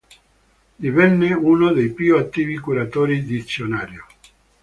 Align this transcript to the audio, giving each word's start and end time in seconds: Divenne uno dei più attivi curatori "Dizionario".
Divenne 0.77 1.31
uno 1.31 1.73
dei 1.73 1.93
più 1.93 2.17
attivi 2.17 2.57
curatori 2.57 3.23
"Dizionario". 3.23 4.07